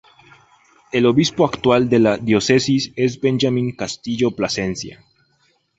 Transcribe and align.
El 0.91 1.05
obispo 1.05 1.45
actual 1.45 1.87
de 1.87 1.99
la 1.99 2.17
diócesis 2.17 2.91
es 2.95 3.19
Benjamín 3.21 3.75
Castillo 3.75 4.31
Plascencia. 4.31 5.05